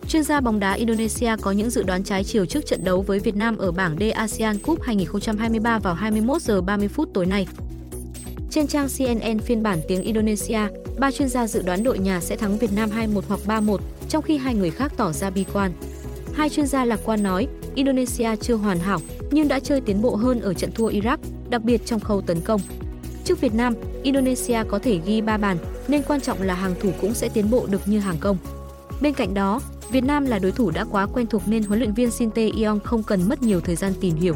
Chuyên 0.10 0.24
gia 0.24 0.42
bóng 0.42 0.60
đá 0.60 0.74
Indonesia 0.74 1.36
có 1.42 1.52
những 1.52 1.70
dự 1.70 1.84
đoán 1.84 2.04
trái 2.04 2.24
chiều 2.24 2.46
trước 2.46 2.66
trận 2.66 2.84
đấu 2.84 3.02
với 3.02 3.20
Việt 3.20 3.36
Nam 3.36 3.58
ở 3.58 3.72
bảng 3.72 3.96
D 4.00 4.04
ASEAN 4.14 4.58
Cup 4.60 4.82
2023 4.82 5.80
vào 5.80 5.94
21 5.94 6.42
giờ 6.42 6.62
30 6.62 6.88
phút 6.88 7.10
tối 7.14 7.26
nay. 7.26 7.48
Trên 8.52 8.68
trang 8.68 8.88
CNN 8.98 9.40
phiên 9.40 9.64
bản 9.64 9.80
tiếng 9.88 10.02
Indonesia, 10.02 10.60
ba 11.00 11.12
chuyên 11.12 11.30
gia 11.30 11.48
dự 11.48 11.62
đoán 11.62 11.84
đội 11.84 12.00
nhà 12.00 12.20
sẽ 12.22 12.36
thắng 12.36 12.58
Việt 12.58 12.74
Nam 12.76 12.90
2-1 12.90 13.22
hoặc 13.28 13.40
3-1, 13.46 13.78
trong 14.10 14.22
khi 14.24 14.38
hai 14.38 14.56
người 14.56 14.70
khác 14.70 14.94
tỏ 14.98 15.12
ra 15.12 15.30
bi 15.30 15.46
quan. 15.54 15.72
Hai 16.34 16.50
chuyên 16.50 16.68
gia 16.68 16.86
lạc 16.86 17.00
quan 17.06 17.24
nói, 17.24 17.48
Indonesia 17.76 18.36
chưa 18.42 18.56
hoàn 18.56 18.80
hảo 18.80 19.00
nhưng 19.32 19.48
đã 19.48 19.60
chơi 19.60 19.82
tiến 19.82 20.02
bộ 20.02 20.16
hơn 20.16 20.42
ở 20.42 20.54
trận 20.54 20.72
thua 20.72 20.90
Iraq, 20.90 21.18
đặc 21.50 21.64
biệt 21.64 21.86
trong 21.86 22.00
khâu 22.00 22.22
tấn 22.22 22.42
công. 22.42 22.62
Trước 23.26 23.42
Việt 23.42 23.54
Nam, 23.54 23.74
Indonesia 24.04 24.64
có 24.70 24.80
thể 24.80 25.00
ghi 25.06 25.22
3 25.22 25.38
bàn, 25.38 25.58
nên 25.88 26.04
quan 26.04 26.22
trọng 26.22 26.42
là 26.42 26.54
hàng 26.54 26.76
thủ 26.82 26.92
cũng 27.02 27.14
sẽ 27.14 27.30
tiến 27.30 27.52
bộ 27.52 27.68
được 27.70 27.82
như 27.88 28.00
hàng 28.00 28.18
công. 28.20 28.38
Bên 29.02 29.14
cạnh 29.14 29.34
đó, 29.34 29.62
Việt 29.92 30.04
Nam 30.04 30.26
là 30.26 30.40
đối 30.40 30.52
thủ 30.52 30.72
đã 30.72 30.86
quá 30.92 31.08
quen 31.14 31.28
thuộc 31.28 31.42
nên 31.48 31.64
huấn 31.64 31.80
luyện 31.80 31.94
viên 31.94 32.12
Shin 32.12 32.30
Tae-yong 32.30 32.80
không 32.80 33.04
cần 33.04 33.30
mất 33.30 33.44
nhiều 33.44 33.60
thời 33.62 33.76
gian 33.76 33.94
tìm 34.02 34.16
hiểu. 34.16 34.36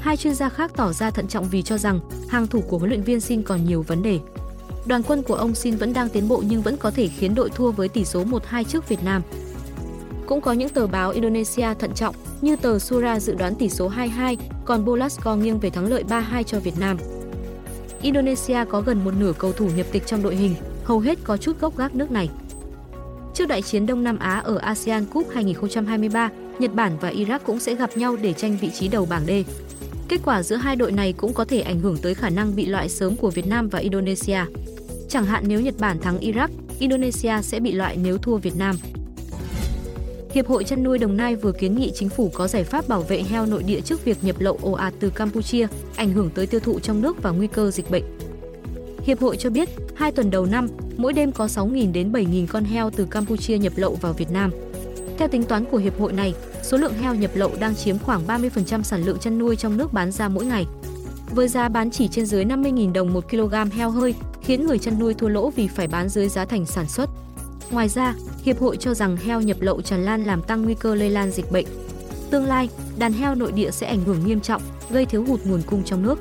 Hai 0.00 0.16
chuyên 0.16 0.34
gia 0.34 0.48
khác 0.48 0.72
tỏ 0.76 0.92
ra 0.92 1.10
thận 1.10 1.26
trọng 1.26 1.48
vì 1.48 1.62
cho 1.62 1.78
rằng 1.78 2.00
hàng 2.28 2.46
thủ 2.46 2.60
của 2.60 2.78
huấn 2.78 2.90
luyện 2.90 3.02
viên 3.02 3.20
Shin 3.20 3.42
còn 3.42 3.64
nhiều 3.64 3.82
vấn 3.82 4.02
đề. 4.02 4.18
Đoàn 4.86 5.02
quân 5.02 5.22
của 5.22 5.34
ông 5.34 5.54
Shin 5.54 5.76
vẫn 5.76 5.92
đang 5.92 6.08
tiến 6.08 6.28
bộ 6.28 6.42
nhưng 6.48 6.62
vẫn 6.62 6.76
có 6.76 6.90
thể 6.90 7.08
khiến 7.08 7.34
đội 7.34 7.50
thua 7.50 7.70
với 7.70 7.88
tỷ 7.88 8.04
số 8.04 8.24
1-2 8.24 8.64
trước 8.64 8.88
Việt 8.88 9.04
Nam. 9.04 9.22
Cũng 10.26 10.40
có 10.40 10.52
những 10.52 10.68
tờ 10.68 10.86
báo 10.86 11.10
Indonesia 11.10 11.74
thận 11.78 11.94
trọng 11.94 12.14
như 12.40 12.56
tờ 12.56 12.78
Sura 12.78 13.20
dự 13.20 13.34
đoán 13.34 13.54
tỷ 13.54 13.68
số 13.68 13.90
2-2, 13.90 14.36
còn 14.64 14.84
Bolasco 14.84 15.36
nghiêng 15.36 15.58
về 15.58 15.70
thắng 15.70 15.86
lợi 15.86 16.04
3-2 16.08 16.42
cho 16.42 16.60
Việt 16.60 16.78
Nam. 16.78 16.98
Indonesia 18.02 18.64
có 18.70 18.80
gần 18.80 19.04
một 19.04 19.14
nửa 19.18 19.32
cầu 19.38 19.52
thủ 19.52 19.68
nhập 19.76 19.86
tịch 19.92 20.06
trong 20.06 20.22
đội 20.22 20.36
hình, 20.36 20.54
hầu 20.84 21.00
hết 21.00 21.18
có 21.24 21.36
chút 21.36 21.60
gốc 21.60 21.76
gác 21.76 21.94
nước 21.94 22.10
này. 22.10 22.28
Trước 23.34 23.46
đại 23.46 23.62
chiến 23.62 23.86
Đông 23.86 24.04
Nam 24.04 24.18
Á 24.18 24.38
ở 24.44 24.58
ASEAN 24.58 25.04
Cup 25.04 25.26
2023, 25.34 26.30
Nhật 26.58 26.74
Bản 26.74 26.92
và 27.00 27.10
Iraq 27.10 27.38
cũng 27.38 27.58
sẽ 27.58 27.74
gặp 27.74 27.96
nhau 27.96 28.16
để 28.22 28.32
tranh 28.32 28.56
vị 28.60 28.70
trí 28.70 28.88
đầu 28.88 29.06
bảng 29.06 29.26
D. 29.26 29.30
Kết 30.08 30.20
quả 30.24 30.42
giữa 30.42 30.56
hai 30.56 30.76
đội 30.76 30.92
này 30.92 31.12
cũng 31.12 31.32
có 31.32 31.44
thể 31.44 31.60
ảnh 31.60 31.80
hưởng 31.80 31.96
tới 32.02 32.14
khả 32.14 32.30
năng 32.30 32.56
bị 32.56 32.66
loại 32.66 32.88
sớm 32.88 33.16
của 33.16 33.30
Việt 33.30 33.46
Nam 33.46 33.68
và 33.68 33.78
Indonesia. 33.78 34.38
Chẳng 35.08 35.24
hạn 35.24 35.44
nếu 35.46 35.60
Nhật 35.60 35.74
Bản 35.78 35.98
thắng 35.98 36.18
Iraq, 36.18 36.48
Indonesia 36.78 37.42
sẽ 37.42 37.60
bị 37.60 37.72
loại 37.72 37.96
nếu 37.96 38.18
thua 38.18 38.36
Việt 38.36 38.56
Nam. 38.56 38.76
Hiệp 40.32 40.48
hội 40.48 40.64
chăn 40.64 40.82
nuôi 40.82 40.98
Đồng 40.98 41.16
Nai 41.16 41.36
vừa 41.36 41.52
kiến 41.52 41.76
nghị 41.76 41.92
chính 41.94 42.08
phủ 42.08 42.30
có 42.34 42.48
giải 42.48 42.64
pháp 42.64 42.88
bảo 42.88 43.00
vệ 43.00 43.22
heo 43.22 43.46
nội 43.46 43.62
địa 43.62 43.80
trước 43.80 44.04
việc 44.04 44.24
nhập 44.24 44.36
lậu 44.38 44.58
ồ 44.62 44.72
ạt 44.72 44.94
từ 45.00 45.10
Campuchia, 45.10 45.66
ảnh 45.96 46.12
hưởng 46.12 46.30
tới 46.34 46.46
tiêu 46.46 46.60
thụ 46.60 46.80
trong 46.80 47.02
nước 47.02 47.22
và 47.22 47.30
nguy 47.30 47.46
cơ 47.46 47.70
dịch 47.70 47.90
bệnh. 47.90 48.04
Hiệp 49.04 49.20
hội 49.20 49.36
cho 49.36 49.50
biết, 49.50 49.68
hai 49.94 50.12
tuần 50.12 50.30
đầu 50.30 50.46
năm, 50.46 50.68
mỗi 50.96 51.12
đêm 51.12 51.32
có 51.32 51.46
6.000 51.46 51.92
đến 51.92 52.12
7.000 52.12 52.46
con 52.46 52.64
heo 52.64 52.90
từ 52.90 53.04
Campuchia 53.04 53.58
nhập 53.58 53.72
lậu 53.76 53.94
vào 53.94 54.12
Việt 54.12 54.30
Nam. 54.30 54.50
Theo 55.18 55.28
tính 55.28 55.42
toán 55.42 55.64
của 55.64 55.76
hiệp 55.76 56.00
hội 56.00 56.12
này, 56.12 56.34
số 56.62 56.76
lượng 56.76 56.94
heo 56.94 57.14
nhập 57.14 57.30
lậu 57.34 57.50
đang 57.60 57.74
chiếm 57.74 57.98
khoảng 57.98 58.26
30% 58.26 58.82
sản 58.82 59.04
lượng 59.04 59.18
chăn 59.18 59.38
nuôi 59.38 59.56
trong 59.56 59.76
nước 59.76 59.92
bán 59.92 60.10
ra 60.12 60.28
mỗi 60.28 60.44
ngày. 60.44 60.66
Với 61.30 61.48
giá 61.48 61.68
bán 61.68 61.90
chỉ 61.90 62.08
trên 62.08 62.26
dưới 62.26 62.44
50.000 62.44 62.92
đồng 62.92 63.12
một 63.12 63.30
kg 63.30 63.54
heo 63.72 63.90
hơi, 63.90 64.14
khiến 64.42 64.66
người 64.66 64.78
chăn 64.78 64.98
nuôi 64.98 65.14
thua 65.14 65.28
lỗ 65.28 65.50
vì 65.50 65.68
phải 65.68 65.88
bán 65.88 66.08
dưới 66.08 66.28
giá 66.28 66.44
thành 66.44 66.66
sản 66.66 66.88
xuất. 66.88 67.10
Ngoài 67.70 67.88
ra, 67.88 68.14
Hiệp 68.42 68.60
hội 68.60 68.76
cho 68.76 68.94
rằng 68.94 69.16
heo 69.16 69.40
nhập 69.40 69.56
lậu 69.60 69.82
tràn 69.82 70.04
lan 70.04 70.24
làm 70.24 70.42
tăng 70.42 70.62
nguy 70.62 70.74
cơ 70.74 70.94
lây 70.94 71.10
lan 71.10 71.30
dịch 71.30 71.52
bệnh. 71.52 71.66
Tương 72.30 72.46
lai, 72.46 72.68
đàn 72.98 73.12
heo 73.12 73.34
nội 73.34 73.52
địa 73.52 73.70
sẽ 73.70 73.86
ảnh 73.86 74.04
hưởng 74.04 74.26
nghiêm 74.26 74.40
trọng, 74.40 74.62
gây 74.90 75.06
thiếu 75.06 75.24
hụt 75.24 75.40
nguồn 75.44 75.62
cung 75.66 75.84
trong 75.84 76.02
nước. 76.02 76.18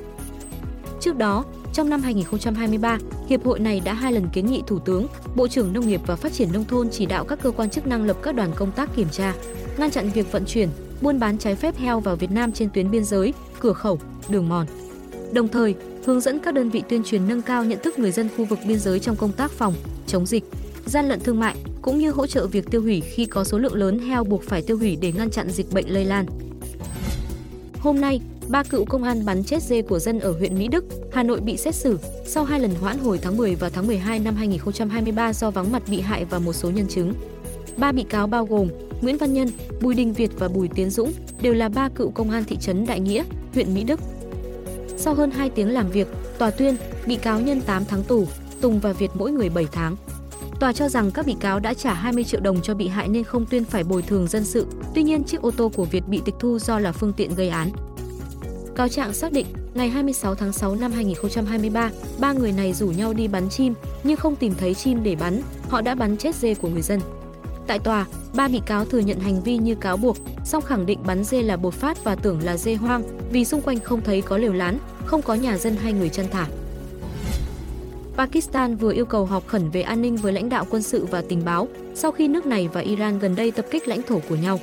Trước 1.00 1.18
đó, 1.18 1.46
trong 1.74 1.90
năm 1.90 2.02
2023, 2.02 2.98
hiệp 3.30 3.46
hội 3.46 3.60
này 3.60 3.82
đã 3.86 3.94
hai 3.94 4.14
lần 4.14 4.28
kiến 4.34 4.46
nghị 4.46 4.64
Thủ 4.68 4.80
tướng, 4.80 5.08
Bộ 5.36 5.48
trưởng 5.48 5.74
Nông 5.74 5.88
nghiệp 5.88 6.02
và 6.06 6.16
Phát 6.16 6.34
triển 6.34 6.52
nông 6.54 6.66
thôn 6.66 6.90
chỉ 6.90 7.06
đạo 7.06 7.26
các 7.26 7.40
cơ 7.42 7.52
quan 7.52 7.70
chức 7.70 7.88
năng 7.88 8.06
lập 8.06 8.18
các 8.24 8.36
đoàn 8.36 8.52
công 8.56 8.72
tác 8.72 8.96
kiểm 8.96 9.08
tra, 9.12 9.34
ngăn 9.78 9.92
chặn 9.92 10.10
việc 10.10 10.32
vận 10.32 10.46
chuyển, 10.46 10.70
buôn 11.02 11.20
bán 11.20 11.38
trái 11.38 11.56
phép 11.56 11.78
heo 11.78 12.00
vào 12.00 12.16
Việt 12.16 12.32
Nam 12.32 12.52
trên 12.52 12.70
tuyến 12.70 12.92
biên 12.92 13.04
giới, 13.04 13.34
cửa 13.60 13.74
khẩu, 13.74 14.00
đường 14.30 14.50
mòn. 14.50 14.66
Đồng 15.34 15.48
thời, 15.48 15.76
hướng 16.06 16.22
dẫn 16.22 16.40
các 16.40 16.54
đơn 16.54 16.70
vị 16.70 16.84
tuyên 16.90 17.04
truyền 17.04 17.28
nâng 17.28 17.42
cao 17.42 17.64
nhận 17.64 17.80
thức 17.84 18.00
người 18.00 18.12
dân 18.12 18.30
khu 18.38 18.46
vực 18.46 18.60
biên 18.68 18.80
giới 18.80 19.00
trong 19.00 19.16
công 19.16 19.32
tác 19.32 19.52
phòng, 19.52 19.74
chống 20.08 20.26
dịch, 20.26 20.44
gian 20.86 21.10
lận 21.10 21.20
thương 21.20 21.40
mại, 21.40 21.56
cũng 21.82 21.98
như 21.98 22.12
hỗ 22.12 22.28
trợ 22.28 22.48
việc 22.48 22.72
tiêu 22.72 22.82
hủy 22.82 23.02
khi 23.02 23.26
có 23.26 23.44
số 23.44 23.58
lượng 23.58 23.76
lớn 23.76 24.00
heo 24.00 24.24
buộc 24.24 24.44
phải 24.44 24.62
tiêu 24.62 24.78
hủy 24.78 24.98
để 25.02 25.12
ngăn 25.12 25.30
chặn 25.30 25.50
dịch 25.50 25.72
bệnh 25.72 25.94
lây 25.94 26.06
lan. 26.06 26.26
Hôm 27.82 28.02
nay, 28.02 28.22
ba 28.48 28.64
cựu 28.64 28.86
công 28.86 29.04
an 29.04 29.26
bắn 29.26 29.44
chết 29.44 29.64
dê 29.64 29.82
của 29.82 30.00
dân 30.00 30.20
ở 30.20 30.32
huyện 30.32 30.58
Mỹ 30.58 30.68
Đức, 30.68 30.86
Hà 31.12 31.24
Nội 31.24 31.40
bị 31.42 31.58
xét 31.58 31.76
xử 31.76 32.00
sau 32.26 32.44
hai 32.44 32.60
lần 32.60 32.76
hoãn 32.76 32.98
hồi 32.98 33.20
tháng 33.22 33.38
10 33.38 33.56
và 33.56 33.70
tháng 33.70 33.88
12 33.88 34.20
năm 34.20 34.36
2023 34.36 35.34
do 35.34 35.52
vắng 35.52 35.72
mặt 35.72 35.84
bị 35.90 36.02
hại 36.02 36.26
và 36.26 36.40
một 36.40 36.54
số 36.54 36.72
nhân 36.72 36.88
chứng. 36.88 37.14
Ba 37.78 37.92
bị 37.92 38.04
cáo 38.04 38.28
bao 38.28 38.46
gồm 38.46 38.70
Nguyễn 39.02 39.18
Văn 39.18 39.34
Nhân, 39.34 39.48
Bùi 39.82 39.96
Đình 39.96 40.14
Việt 40.14 40.32
và 40.40 40.48
Bùi 40.48 40.68
Tiến 40.68 40.90
Dũng 40.90 41.12
đều 41.42 41.54
là 41.54 41.70
ba 41.70 41.90
cựu 41.90 42.12
công 42.12 42.30
an 42.32 42.44
thị 42.44 42.58
trấn 42.62 42.86
Đại 42.86 43.00
Nghĩa, 43.00 43.24
huyện 43.54 43.74
Mỹ 43.74 43.84
Đức. 43.84 44.00
Sau 44.98 45.14
hơn 45.14 45.32
2 45.32 45.50
tiếng 45.50 45.74
làm 45.74 45.92
việc, 45.92 46.08
tòa 46.38 46.52
tuyên 46.52 46.76
bị 47.08 47.16
cáo 47.16 47.40
Nhân 47.40 47.62
8 47.62 47.84
tháng 47.86 48.04
tù, 48.04 48.28
Tùng 48.62 48.80
và 48.80 48.94
Việt 48.94 49.12
mỗi 49.14 49.32
người 49.32 49.50
7 49.50 49.68
tháng. 49.72 49.96
Tòa 50.62 50.74
cho 50.74 50.90
rằng 50.90 51.12
các 51.12 51.26
bị 51.26 51.36
cáo 51.40 51.60
đã 51.60 51.74
trả 51.74 51.94
20 51.94 52.24
triệu 52.24 52.42
đồng 52.42 52.62
cho 52.62 52.74
bị 52.74 52.88
hại 52.88 53.08
nên 53.08 53.24
không 53.24 53.46
tuyên 53.46 53.66
phải 53.66 53.84
bồi 53.84 54.02
thường 54.02 54.28
dân 54.28 54.44
sự. 54.44 54.68
Tuy 54.96 55.04
nhiên, 55.04 55.24
chiếc 55.24 55.42
ô 55.42 55.52
tô 55.52 55.72
của 55.76 55.86
Việt 55.86 56.08
bị 56.08 56.22
tịch 56.26 56.36
thu 56.40 56.60
do 56.60 56.80
là 56.80 56.92
phương 56.92 57.14
tiện 57.14 57.36
gây 57.36 57.50
án. 57.50 57.70
Cáo 58.76 58.88
trạng 58.88 59.14
xác 59.14 59.32
định, 59.32 59.46
Ngày 59.74 59.90
26 59.90 60.36
tháng 60.36 60.54
6 60.54 60.76
năm 60.76 60.92
2023, 60.92 61.92
ba 62.20 62.34
người 62.34 62.52
này 62.52 62.74
rủ 62.74 62.88
nhau 62.88 63.14
đi 63.14 63.28
bắn 63.28 63.50
chim 63.50 63.74
nhưng 64.04 64.18
không 64.18 64.36
tìm 64.36 64.54
thấy 64.58 64.74
chim 64.74 65.04
để 65.04 65.16
bắn, 65.16 65.42
họ 65.70 65.82
đã 65.82 65.96
bắn 65.96 66.18
chết 66.18 66.36
dê 66.36 66.54
của 66.54 66.70
người 66.70 66.82
dân. 66.82 67.00
Tại 67.68 67.80
tòa, 67.80 68.06
ba 68.36 68.48
bị 68.48 68.62
cáo 68.66 68.86
thừa 68.86 69.00
nhận 69.00 69.20
hành 69.20 69.44
vi 69.44 69.58
như 69.58 69.76
cáo 69.76 69.98
buộc, 69.98 70.18
song 70.46 70.64
khẳng 70.64 70.86
định 70.86 71.00
bắn 71.06 71.24
dê 71.24 71.42
là 71.44 71.58
bột 71.58 71.74
phát 71.74 72.04
và 72.04 72.16
tưởng 72.16 72.40
là 72.44 72.58
dê 72.58 72.76
hoang 72.76 73.04
vì 73.32 73.46
xung 73.46 73.62
quanh 73.62 73.80
không 73.80 74.02
thấy 74.02 74.22
có 74.22 74.38
lều 74.38 74.54
lán, 74.54 74.78
không 75.06 75.22
có 75.22 75.34
nhà 75.34 75.58
dân 75.58 75.76
hay 75.76 75.94
người 75.94 76.10
chăn 76.10 76.26
thả. 76.32 76.48
Pakistan 78.18 78.76
vừa 78.76 78.94
yêu 78.94 79.06
cầu 79.06 79.26
họp 79.26 79.48
khẩn 79.48 79.70
về 79.70 79.82
an 79.82 80.02
ninh 80.02 80.16
với 80.16 80.34
lãnh 80.34 80.50
đạo 80.50 80.66
quân 80.70 80.82
sự 80.82 81.06
và 81.06 81.24
tình 81.30 81.46
báo 81.46 81.68
sau 81.96 82.12
khi 82.12 82.28
nước 82.28 82.46
này 82.46 82.70
và 82.74 82.82
Iran 82.82 83.20
gần 83.20 83.36
đây 83.36 83.52
tập 83.52 83.66
kích 83.72 83.88
lãnh 83.88 84.02
thổ 84.02 84.20
của 84.30 84.36
nhau. 84.36 84.60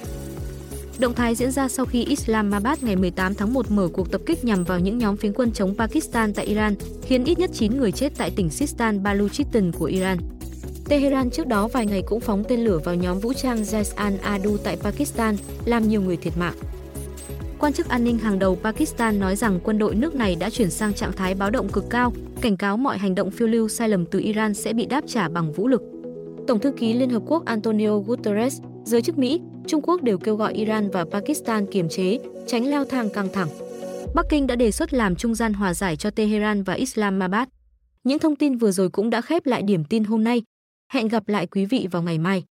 Động 0.99 1.15
thái 1.15 1.35
diễn 1.35 1.51
ra 1.51 1.69
sau 1.69 1.87
khi 1.87 2.05
Islamabad 2.05 2.83
ngày 2.83 2.97
18 2.97 3.35
tháng 3.35 3.53
1 3.53 3.71
mở 3.71 3.89
cuộc 3.93 4.11
tập 4.11 4.21
kích 4.27 4.45
nhằm 4.45 4.65
vào 4.65 4.79
những 4.79 4.99
nhóm 4.99 5.17
phiến 5.17 5.33
quân 5.33 5.53
chống 5.53 5.75
Pakistan 5.79 6.33
tại 6.33 6.47
Iran, 6.47 6.75
khiến 7.03 7.25
ít 7.25 7.39
nhất 7.39 7.51
9 7.55 7.77
người 7.77 7.93
chết 7.93 8.13
tại 8.19 8.31
tỉnh 8.31 8.51
Sistan 8.51 9.03
Baluchistan 9.03 9.73
của 9.73 9.85
Iran. 9.85 10.19
Tehran 10.89 11.31
trước 11.31 11.47
đó 11.47 11.69
vài 11.69 11.87
ngày 11.87 12.03
cũng 12.07 12.21
phóng 12.21 12.45
tên 12.49 12.61
lửa 12.61 12.79
vào 12.85 12.95
nhóm 12.95 13.19
vũ 13.19 13.33
trang 13.33 13.63
Jaish 13.63 13.95
al-Adu 13.97 14.57
tại 14.57 14.77
Pakistan, 14.77 15.37
làm 15.65 15.89
nhiều 15.89 16.03
người 16.03 16.17
thiệt 16.17 16.33
mạng. 16.37 16.55
Quan 17.59 17.73
chức 17.73 17.89
an 17.89 18.05
ninh 18.05 18.19
hàng 18.19 18.39
đầu 18.39 18.59
Pakistan 18.63 19.21
nói 19.21 19.37
rằng 19.37 19.61
quân 19.65 19.79
đội 19.79 19.95
nước 19.95 20.15
này 20.15 20.37
đã 20.37 20.51
chuyển 20.51 20.71
sang 20.71 20.95
trạng 20.95 21.13
thái 21.13 21.35
báo 21.35 21.51
động 21.51 21.69
cực 21.69 21.85
cao, 21.91 22.13
cảnh 22.41 22.57
cáo 22.57 22.77
mọi 22.77 22.99
hành 22.99 23.15
động 23.15 23.31
phiêu 23.31 23.49
lưu 23.49 23.69
sai 23.69 23.89
lầm 23.89 24.07
từ 24.07 24.21
Iran 24.21 24.55
sẽ 24.55 24.73
bị 24.73 24.87
đáp 24.87 25.05
trả 25.07 25.29
bằng 25.29 25.53
vũ 25.53 25.69
lực. 25.69 25.83
Tổng 26.47 26.61
thư 26.61 26.73
ký 26.73 26.93
Liên 26.93 27.11
Hợp 27.11 27.23
Quốc 27.27 27.45
Antonio 27.45 27.99
Guterres, 27.99 28.61
giới 28.85 29.03
chức 29.03 29.19
Mỹ, 29.19 29.41
Trung 29.67 29.83
Quốc 29.83 30.03
đều 30.03 30.19
kêu 30.19 30.37
gọi 30.37 30.53
Iran 30.53 30.91
và 30.91 31.05
Pakistan 31.05 31.67
kiềm 31.67 31.89
chế, 31.89 32.19
tránh 32.47 32.67
leo 32.67 32.85
thang 32.85 33.09
căng 33.11 33.29
thẳng. 33.33 33.49
Bắc 34.15 34.27
Kinh 34.31 34.47
đã 34.47 34.57
đề 34.57 34.71
xuất 34.71 34.95
làm 34.95 35.17
trung 35.17 35.35
gian 35.35 35.53
hòa 35.53 35.75
giải 35.75 35.97
cho 35.97 36.11
Tehran 36.11 36.63
và 36.63 36.75
Islamabad. 36.75 37.49
Những 38.05 38.19
thông 38.19 38.37
tin 38.37 38.57
vừa 38.57 38.71
rồi 38.71 38.91
cũng 38.91 39.11
đã 39.11 39.21
khép 39.21 39.47
lại 39.47 39.63
điểm 39.63 39.85
tin 39.85 40.05
hôm 40.05 40.25
nay. 40.25 40.43
Hẹn 40.93 41.09
gặp 41.09 41.29
lại 41.29 41.47
quý 41.47 41.65
vị 41.65 41.89
vào 41.91 42.03
ngày 42.03 42.19
mai. 42.19 42.45